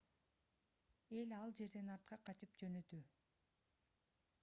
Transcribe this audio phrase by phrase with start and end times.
[1.19, 3.03] эл ал жерден артка качып жөнөдү